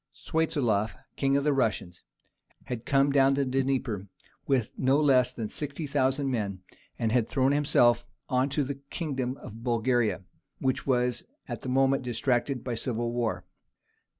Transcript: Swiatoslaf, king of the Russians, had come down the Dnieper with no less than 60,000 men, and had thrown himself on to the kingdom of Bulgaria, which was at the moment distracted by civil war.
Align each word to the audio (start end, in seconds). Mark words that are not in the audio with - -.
Swiatoslaf, 0.15 0.95
king 1.15 1.37
of 1.37 1.43
the 1.43 1.53
Russians, 1.53 2.01
had 2.63 2.87
come 2.87 3.11
down 3.11 3.35
the 3.35 3.45
Dnieper 3.45 4.07
with 4.47 4.71
no 4.75 4.99
less 4.99 5.31
than 5.31 5.47
60,000 5.47 6.27
men, 6.27 6.63
and 6.97 7.11
had 7.11 7.29
thrown 7.29 7.51
himself 7.51 8.03
on 8.27 8.49
to 8.49 8.63
the 8.63 8.79
kingdom 8.89 9.37
of 9.37 9.63
Bulgaria, 9.63 10.23
which 10.57 10.87
was 10.87 11.27
at 11.47 11.61
the 11.61 11.69
moment 11.69 12.01
distracted 12.01 12.63
by 12.63 12.73
civil 12.73 13.11
war. 13.11 13.45